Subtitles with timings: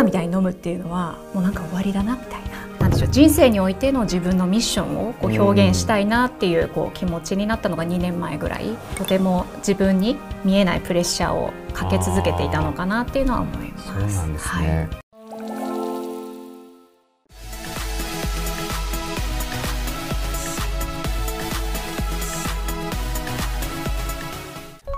[0.00, 2.60] カみたいに飲むっていうのはもうなんか終わりだなみたいな。
[2.80, 10.16] なんでしょう人生においての自分のミッションをこう表現したいなっていうこう気持ちになったのが2年前ぐらいとても自分に
[10.46, 13.86] 見えないプレッシャーをかけ続けていたのかなっていうのは思います。
[13.88, 14.88] そうなんですね、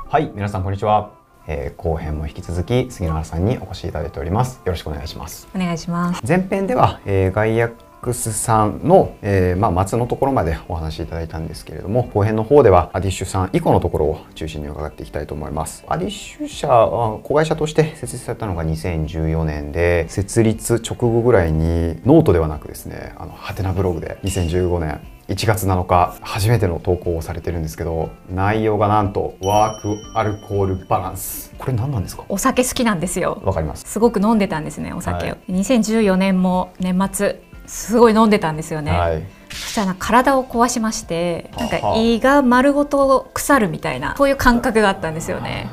[0.08, 1.21] はいはい、皆さんこんにちは。
[1.46, 4.60] えー、後編も引き続き杉原さんにお越しいただいております。
[4.64, 5.48] よろしくお願いします。
[5.54, 6.22] お願いします。
[6.26, 7.54] 前編では、えー、外
[8.04, 15.84] 役さんの、えー、まあ、末のところまでお話しいただいたんですけれども後編の方ではアディッシュさん以降のところを中心に伺っていきたいと思います。
[15.86, 31.54] アディッシュ社は子会社として設立されたのが2014年で設立直後ぐらいにノートではなくですねあのハテナブログで2015年1月7日初めての投稿をされてるんですけど内容がなんとワークアルコールバランス。
[31.56, 32.24] これ何なんですか？
[32.28, 33.40] お酒好きなんですよ。
[33.44, 33.84] わかります。
[33.88, 45.68] すごく飲んでたんですねお酒を、はい、2014年も年末すごい飲んでたんですよね、はい、そしたら体を壊しましてなんか胃が丸ごと腐るみたいなそういう感覚があったんですよね。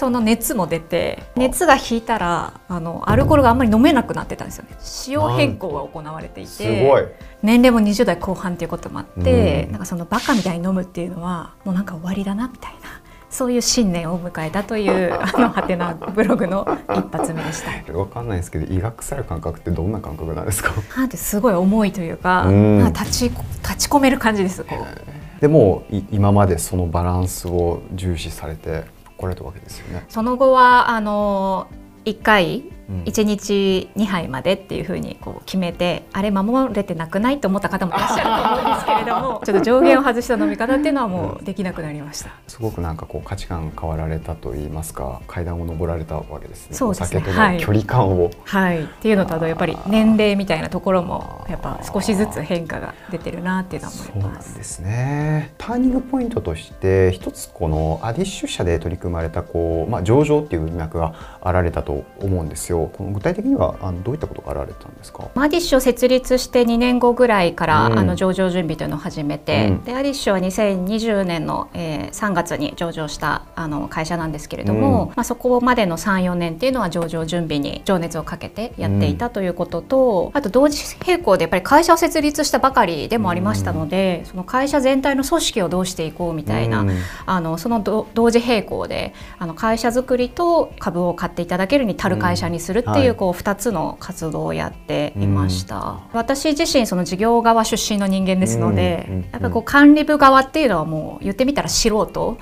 [0.00, 4.70] その熱も出て熱が引いたらあのアルコールがあんまり飲めなくなってたんですよね。
[4.80, 12.99] 使用変更が行われていて年齢も20代後半っていうこともあって、うん、なんかそのバカみたいに飲むっていうのはもうなんか終わりだなみたいな
[13.30, 17.92] そういう新年を迎えたという あのハテナブログの一発目でした。
[17.96, 20.72] わかんないですけど、胃が腐る感覚ってどんな感覚なんですか？
[20.96, 22.52] なんてすごい重いというか、う
[22.92, 24.64] 立ち立ち込める感じです。
[24.64, 25.40] こう。
[25.40, 28.84] でも今までそのバランスを重視されて
[29.16, 30.04] こられたわけですよね。
[30.08, 31.66] その後はあの
[32.04, 32.64] 一回
[33.04, 46.76] 1日2杯までっていうふうにこう決めてあれ守れてなくないと思った方もいらっしゃると思うんですけれども ちょっと上限を外した飲み方っていうのはもうできなくなりました、すごくなんかこう価値観変わられたと言いますか階段を上られたわけですね。
[46.76, 47.20] そうですね。
[47.20, 54.56] お酒との距離感を、はい、はい、っていうのとあとやっぱり年齢みたいなところもやっぱ少しずつ変化が出てるなっていうのは思います。
[54.56, 55.54] ですね。
[55.58, 65.30] ターニングポイントとして一つこのアディッシュ社で取り組まれたこう、まあ、上場っていう文脈があられたと思うんですよこの具体的にはあのどういったことが現れたんですか？
[65.34, 86.84] アディッシュを設立して2年後ぐらいから、うん、あの上場準備というのを始めて、うん、でアディッシュは2020年の、えー、3月に上場したあの会社なんですけれども、うん、まあ、そこまでの34年っていうのは上場準備に情熱をかけてやっていたということと、あと同時並行でやっぱり会社を設立したばかりでもありましたので、その会社全体の組織をどうしていこうみたいな、
[87.26, 102.38] あのその同時並行であの会社づくりと株を買っていただけるに足る会社にするっていう,、こう2つの活動をやっていました、うん、私自身その事業側出身の人間ですので、うんうん、やっぱこう管理部側っていうのはもう言ってみたら素人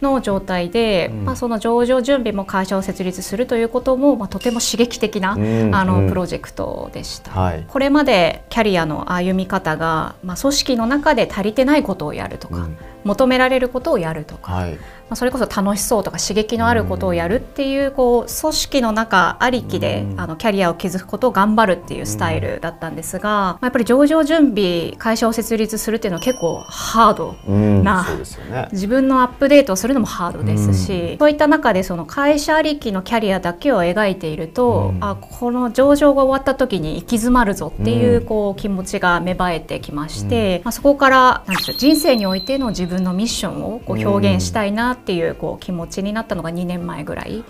[0.00, 5.36] の状態で、はい、まあ、その上場準備も会社を設立するということも、まあ、とても刺激的な、あ
[5.84, 12.68] のプロジェクトでした、はい、これまでキャリアの歩み方が、まあ、組織の中で足りてないことをやるとか、
[13.04, 14.78] 求められることをやるとか、はい、
[15.10, 27.34] まあ、それこそ楽しそうとか刺激のあることをやるっていうこう組織の中ありきであのキャリアを築くことを頑張るっていうスタイルだったんですが、まあ、やっぱり上場準備会社を設立するっていうのは結構ハード
[27.82, 28.06] な、
[28.50, 47.44] ね、自分のアップデートをするのもハードですし、そういった中でその会社ありきのキャリアだけを描いていると、あこの上場が終わった時に行き詰まるぞっていうこう気持ちが芽生えてきまして、まあ、そこからなんでしょう人生においての自分のミッションをこう表現したいなっていうこう気持ちになったのが2年前ぐらい。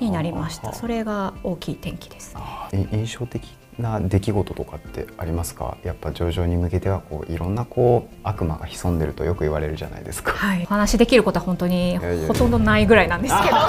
[0.00, 0.72] になりました。
[0.72, 2.36] それが大きい転機です、
[2.72, 3.44] ね、印象的
[3.78, 5.76] な出来事とかってありますか？
[5.82, 13.56] やっぱ上場に向けてはこういろんなこう悪魔が潜んでるとよく言われるじゃないですか、はい、お話できることは本当にほとんどないぐらいなんですけど。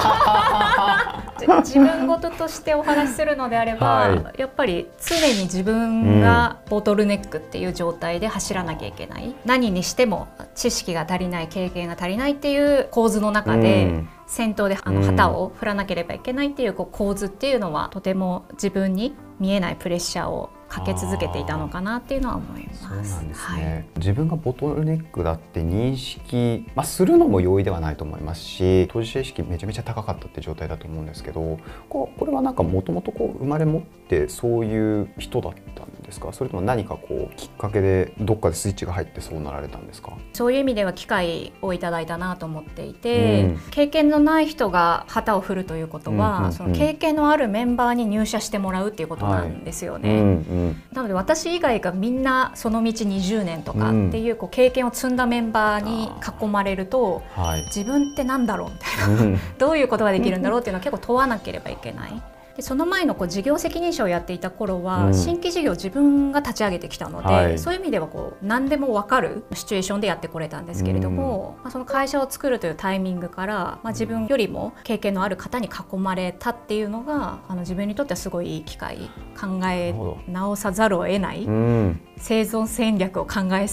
[1.58, 22.82] 自分事としてお話しするのであれば、はい、やっぱり常に自分がボトルネックっていう状態で走らなきゃいけない、うん、何にしても知識が足りない経験が足りないっていう構図の中で、うん先頭であの旗を振らなければいけないっていうこう構図っていうのはとても自分に見えないプレッシャーをかけ続けていたのかなっていうのは思います。
[22.84, 31.58] そうなんですね、はい、自分がボトルネックだって認識、まあ、するのも容易ではないと思いますし当事者意識めちゃめちゃ高かったって状態だと思うんですけど
[31.88, 36.32] ここれはなんかもともと生まれ持ってそういう人だったんですか？
[36.32, 40.12] それとも何かこうきっかけでどっかでスイッチが入ってそうなられたんですか？
[40.32, 50.08] そういう意味では機会をいただいたなと思っていて、うん、経験のない人が旗を振るということは、うんうんうん、その経験のあるメンバーに入社してもらうっていうことなんですよね。
[50.08, 50.44] はいうんうん、
[50.92, 56.10] なので私以外がみんなその道20年とかっていうこう経験を積んだメンバーに
[56.42, 62.22] 囲まれると、はい、自分ってなんだろうみたいな、どういうことができるんだろうっていうのは結構問わなければいけない。
[62.56, 79.94] でその前のこう事業責任者をやっていた頃は、うん、新規事業を自分が立ち上げてきたので、はい、そういう意味ではこう何でも分かるシチュエーションでやってこれたんですけれども、うん、まあ、その会社を作るというタイミングから、まあ、自分よりも経験のある方に囲まれたっていうのがあの自分にとってはすごいいい機会考え
[80.26, 83.66] 直さざるを得ない、うん、生存戦略を考え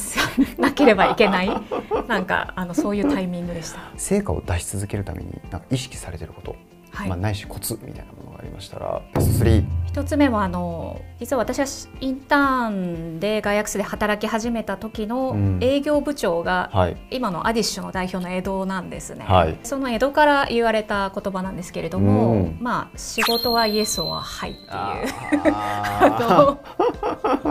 [0.59, 1.50] なければいけない
[2.09, 3.79] なんかあのそういうタイミングでした。
[3.95, 6.56] 成果を出し続けるためになんか意識されてること
[6.94, 11.66] はい、まあ、ないしコツみたいなものがありましたらベスト3一つ目はあの実は私は
[12.00, 24.68] インターンでガイアクスで働き始めた時の営業部長が、うんはい、今のアディッシュの代表の江戸なんですね、はい、その江戸から言われた言葉なんですけれども、うん、まあ仕事はイエスははいっていう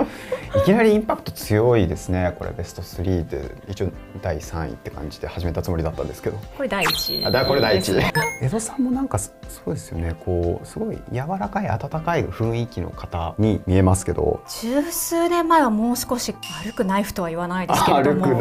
[0.62, 2.36] いきなりインパクト強いですね。
[2.38, 3.90] これベスト3で一応
[4.22, 6.38] 第3位って感じで始めたつもりだったんですけど。
[6.56, 8.00] これ第1あだこれ第1
[8.42, 9.32] 江戸さんもなんかそ
[9.66, 10.14] うですよね。
[10.24, 14.40] こうすごい柔らかい温かい雰囲気の方に見えますけど。
[14.60, 18.38] 十数年前はもう少し丸くナイフとは言わないですけれども。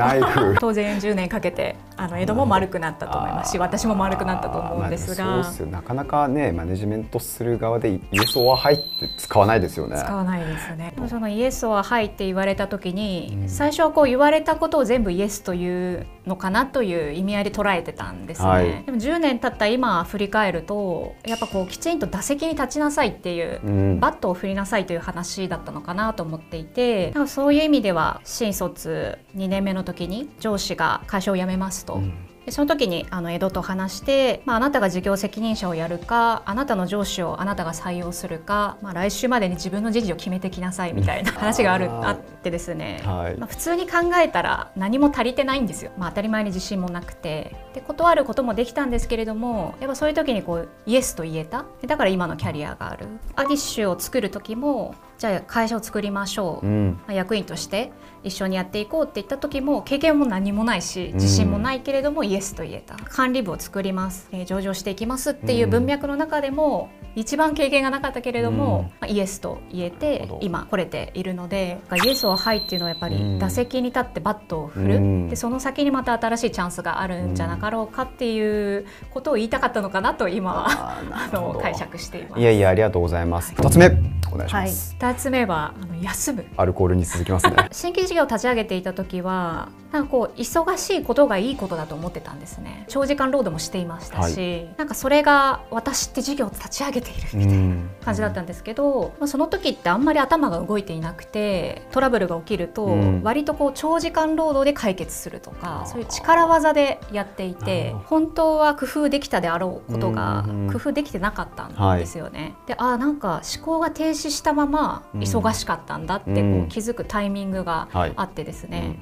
[0.60, 8.84] 当然10年かけてあの江戸も丸くなったと思いますし私も丸くなったと思うんですが、まあ、そうなかなかねマネジメントする側でイエスオアハイって
[9.18, 9.98] 使わないですよね。
[9.98, 10.94] 使わないですね。
[11.08, 31.96] そのイエスオアハイって言われた時に、うん、最初はこう言われたことを全部イエスというのかなという意味合いで捉えてたんですね、はい、でも10年経った今振り返るとやっぱこうきちんと打席に立ちなさいっていう、うん、バットを振りなさいという話だったのかなと思っていてそういう意味では新卒2年目の時に上司が会社を辞めますと。
[31.96, 32.14] うん。
[32.46, 47.56] でその時にあの江戸と話して、まあ、あなたが事業責任者をやるかあなたの上司をあなたが採用するか、まあ、来週までに自分の人事を決めてきなさいみたいな話があるあってですね、はい、まあ、普通に考えたら何も足りてないんですよ、まあ、当たり前に自信もなくて。
[47.76, 51.66] で断ることもできたんですけれどもやっぱそういう時にこうイエスと言えた。
[51.86, 53.06] だから今のキャリアがある。
[53.36, 57.92] アディッシュを作る時もじゃあ会社を作りましょう、うん、役員として
[58.24, 62.96] 一緒にやっていこうって言った時も経験も何もないし自信もないけれども、イエスと言えた。
[62.96, 80.68] 管理部を作ります、えー、上場していきますっていう文脈の中でも、一番経験がなかったけれども、まあ、イエスと言えて今来れているのでイエスははいっていうのはやっぱり打席に立ってバットを振る、でその先にまた新しいチャンスがあるんじゃなかろうかっていうことを言いたかったのかなと今は
[81.12, 82.40] あの解釈しています。
[82.40, 83.54] いやいやありがとうございます。
[83.56, 83.88] 二、つ目
[84.32, 84.96] お願いします。
[85.12, 86.46] 二、つ目はあの休む。
[86.56, 87.56] アルコールに続きますね。
[87.72, 92.86] 新規事業を立ち上げていた時はなんかこう忙しいことがいいことだと思ってたんですね。
[92.88, 97.76] 長時間労働もしていましたし、はい、なんかそれが私って事業を立ち上げているみたいな
[98.06, 112.56] 感じだったんですけど、まあ、その時ってあんまり頭が動いていなくてトラブルが起きると割とこう長時間労働で解決するとか、そういう力技でやっていて本当は工夫できたであろうことが工夫できてなかったんですよね。
[112.66, 118.98] であなんか思考が停止したまま忙しかったんだってこう気づくタイミングがあってですね。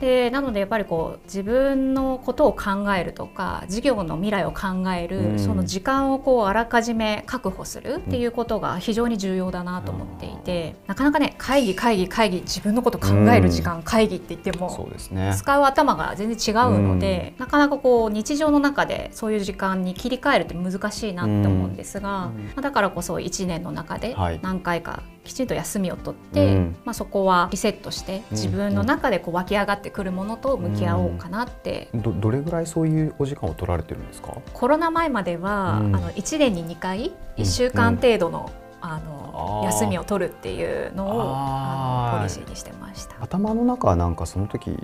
[0.00, 34.36] でなのでやっぱりこう自分のことを考えるとか事業の未来を考える、うん、その時間をこうあらかじめ確保するっていうことが非常に重要だなと思っていて、なかなかね会議会議会議自分のこと考える時間、うん、会議って言ってもね、使う頭が全然違うので、なかなかこう日常の中でそういう時間に切り替えるって難しいなって思うんですが、まだからこそ1年の中で何回かきちんと休みを取って、うん、まあ、そこはリセットして自分の中でこう湧き上がってくるものと向き合おうかなって、うん、どどれぐらいそういうお時間を取られてるんですか？
[34.52, 38.50] コロナ前までは、うん、あの1年に2回1週間程度の、
[38.80, 43.16] あの休みを取るっていうのをあのポリシーにしてました。
[43.20, 44.76] 頭の中はなんかその時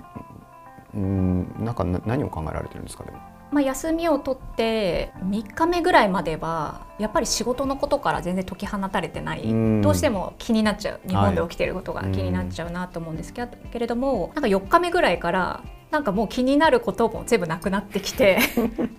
[0.95, 3.17] うんなんか何を考えられてるんですかでも？
[3.53, 9.43] まあ、休みを取って3日目ぐらいまではやっぱり仕事のことから全然解き放たれてない。
[9.81, 10.99] どうしても気になっちゃう。
[11.07, 18.39] 日本で起きていることが気になっちゃうなと思うんですけれどもなんか4日目ぐらいからなんかもう気になることも全部なくなってきて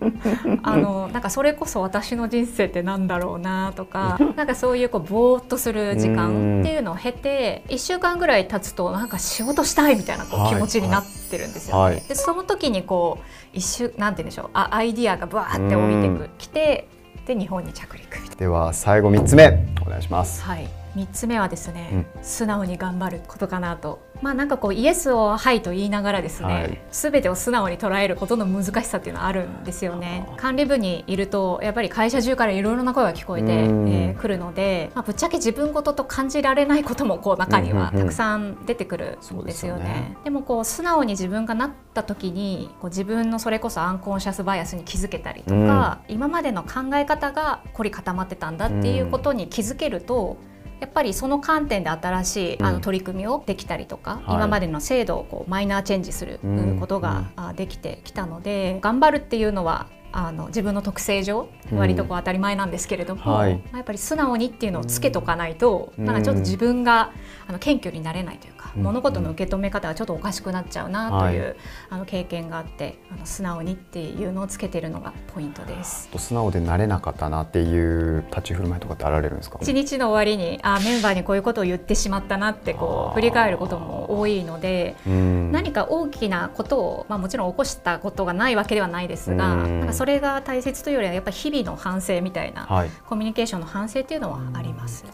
[0.62, 11.82] あのなんかそれこそ私の人生ってなんだろうなとかなんかそういうこうぼーっとする時間っていうのを経て1週間ぐらい経つとなんか仕事したいみたいなこう気持ちになってるんですよね。
[11.82, 11.94] はい。
[11.94, 16.86] はい、でその時にこう一週なんて言うんでしょうあアイディアがバーって降りてくきて
[17.26, 18.36] で日本に着陸。
[18.36, 20.44] では最後3つ目お願いします。
[20.44, 24.02] はい3つ目はですね、うん、素直に頑張ることかなと。
[24.22, 30.26] まあなんかこうイエスを「はい」と言いながらですね、はい、全てを素直に捉えることの難しさっていうのはあるんですよね。
[30.36, 39.82] 管理部にいるとやっぱり会社中からいろいろな声が聞こえてく、えー、るので、まあ、ぶっちゃけ自分事と感じられないこともこう中にはたくさん出てくるんですよね。
[39.82, 40.16] うんうんうん、でね。
[40.24, 56.40] でもこう素直に自分がなった時にこう自分のそれこそアンコンシャスバイアスに気づけたりとか、うん、今までの考え方が凝り固まってたんだっていうことに気づけると、うんやっぱりその観点で新しいあの取り組みをできたりとか、うん、今までの制度をこうマイナーチェンジする
[56.78, 57.24] ことが
[57.56, 67.12] できてきたので、頑張るっていうのはあの自分の特性上割とこう当たり前なんですけれども、うんはい、やっぱり素直にっていうのをつけとかないと、うん、なんかちょっと自分が
[67.48, 71.56] あの謙虚になれないという物事の受け止め方がちょっとおかしくなっちゃうなという、はい、
[71.90, 76.08] あの経験があってあの素直にっていうのをつけてるのがポイントです。
[76.16, 79.58] 素直でなれなかったなっていう立ち振る舞いとかってあられるんですか？
[79.60, 95.04] 一日の終わりにあメンバーにこういうことを言ってしまったなってこう振り返ることも多いので何か大きなことを、まあ、もちろん起こしたことがないわけではないですがなんかそれが大切というよりはやっぱり日々の反省みたいな、はい、コミュニケーションの反省っていうのはあります。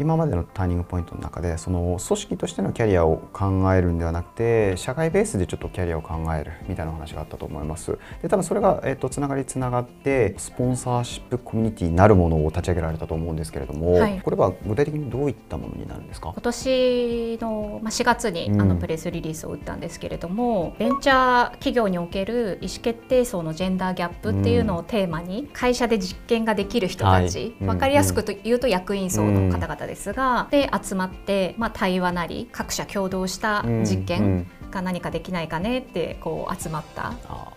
[0.00, 7.98] 今までのターニングポイントの中でその組織としてのキャリアを考えるんではなくて社会ベースでちょっとキャリアを考えるみたいな話があったと思います。
[8.22, 16.30] で多分それが、えーと、つながりつながってスポンサーシップコミュニティなるものを立ち上げられたと思うんですけれども、はい、これは具体的にどういったものになるんですか？
[16.32, 37.12] 今年の4月に、あのプレスリリースを打ったんですけれども、ベンチャー企業における意思決定層のジェンダーギャップっていうのをテーマに会社で実験ができる人たち、はい、分かりやすく言うと役員層の方々ですが、で集まって、まあ、対話なり各社共同した実験が何かできないかねってこう集まった、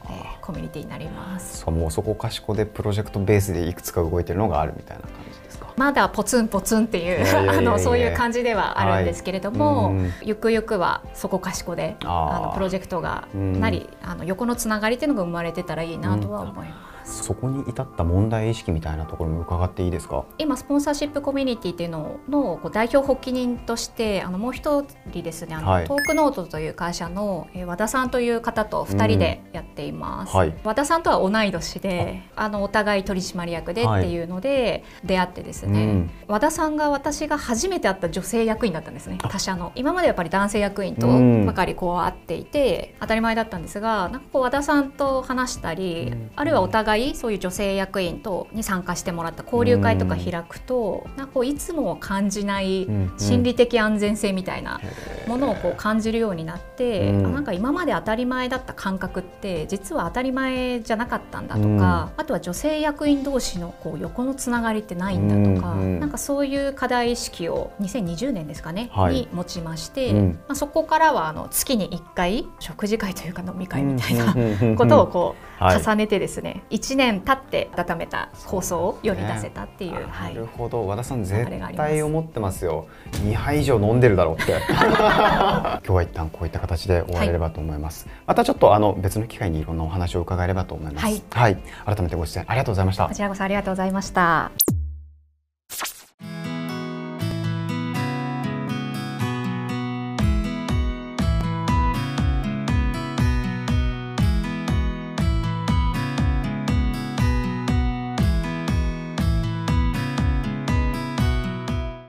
[0.06, 1.60] えー、コミュニティになります。
[1.60, 5.72] そうもうそこかしこでプロジェクトベースでいくつか動いてるのがあるみたいな感じですか？
[5.78, 16.93] まだポツンポツンっていうあのそういう感じではあるんですけれども、はい、ゆくゆくはそこかしこであのプロジェクトがなりあの横のつながりっていうのが生まれてたらいいなとは思います。
[17.06, 20.26] そこに至った問題意識みたいなところも伺っていいですか？
[20.38, 32.54] 今スポンサーシップコミュニティっていうのの代表発起人としてあのもう一人ですねあの、はい、トークノートという会社の、え和田さんという方と2人でやっています、はい、和田さんとは同い年であ。
[32.54, 39.72] のお互い取締役でっていうので出会ってですね、はい、和田さんが私が初めて会った女性役員だったんですね他社の。
[39.76, 41.08] 今までやっぱり男性役員と
[41.46, 54.80] ばかりこう会っていて当たり前だったんですがなんかこう和田さんと話したりあるいはお互い回そういう女性役員とに参加してもらった交流会とか開くと、うん、なんかこういつも感じない心理的安全性みたいな
[55.28, 74.36] ものをこう感じるようになって、うん、なんか今まで当たり前だった感覚って実は当たり前じゃなかったんだとか、うん、あとは女性役員同士のこう横のつながりってないんだとか、うん、なんかそういう課題意識を2020年ですかね、はい、に持ちまして、まあ、そこからはあの月に1回食事会というか飲み会みたいな
[74.78, 80.86] ことをこう重ねてですね、はい、1年経って温めた放送を世に出せたっていう、ねはい、なるほど。
[80.86, 82.88] 和田さん絶対思ってますよ。
[83.24, 84.54] 2杯以上飲んでるだろうって。
[84.68, 93.08] 今日は一旦こういった形で終われればと思います、はい、またちょっとあの別の機会にいろんなお話を伺えればと思います、はい、はい、改めてご出演ありがとうございました。
[93.08, 94.73] こちらこそありがとうございました